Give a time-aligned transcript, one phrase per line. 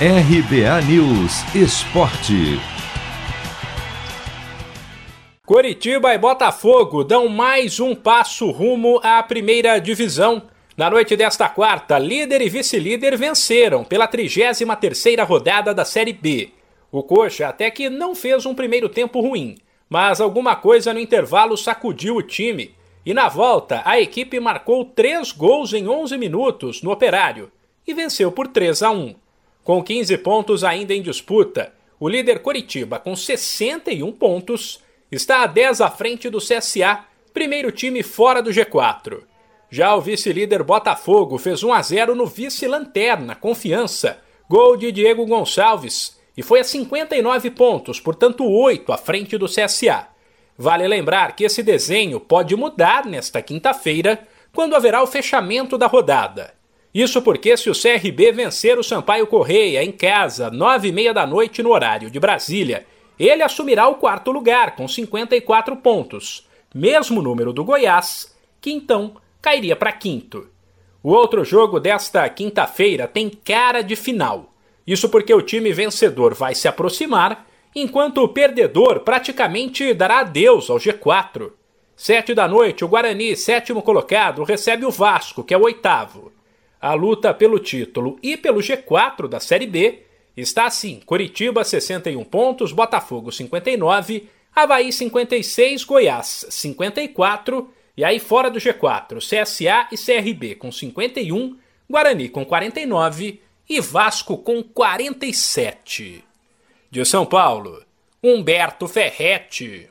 [0.00, 2.58] RBA News Esporte.
[5.46, 10.42] Coritiba e Botafogo dão mais um passo rumo à primeira divisão.
[10.76, 16.50] Na noite desta quarta, líder e vice-líder venceram pela 33ª rodada da Série B.
[16.90, 19.54] O Coxa até que não fez um primeiro tempo ruim,
[19.88, 22.74] mas alguma coisa no intervalo sacudiu o time.
[23.06, 27.52] E na volta, a equipe marcou três gols em 11 minutos no Operário
[27.86, 29.23] e venceu por 3 a 1.
[29.64, 34.78] Com 15 pontos ainda em disputa, o líder Coritiba, com 61 pontos,
[35.10, 39.22] está a 10 à frente do CSA, primeiro time fora do G4.
[39.70, 44.18] Já o vice-líder Botafogo fez 1 a 0 no vice-lanterna, Confiança,
[44.50, 50.08] gol de Diego Gonçalves, e foi a 59 pontos, portanto 8 à frente do CSA.
[50.58, 56.53] Vale lembrar que esse desenho pode mudar nesta quinta-feira, quando haverá o fechamento da rodada.
[56.94, 61.26] Isso porque se o CRB vencer o Sampaio Correia em casa, nove e meia da
[61.26, 62.86] noite no horário de Brasília,
[63.18, 69.74] ele assumirá o quarto lugar com 54 pontos, mesmo número do Goiás, que então cairia
[69.74, 70.48] para quinto.
[71.02, 74.54] O outro jogo desta quinta-feira tem cara de final.
[74.86, 80.76] Isso porque o time vencedor vai se aproximar, enquanto o perdedor praticamente dará adeus ao
[80.76, 81.50] G4.
[81.96, 86.32] Sete da noite, o Guarani, sétimo colocado, recebe o Vasco, que é o oitavo.
[86.84, 90.02] A luta pelo título e pelo G4 da Série B
[90.36, 98.58] está assim: Curitiba 61 pontos, Botafogo 59, Havaí 56, Goiás 54, e aí fora do
[98.58, 101.56] G4, CSA e CRB com 51,
[101.88, 106.22] Guarani com 49 e Vasco com 47.
[106.90, 107.82] De São Paulo,
[108.22, 109.88] Humberto Ferretti.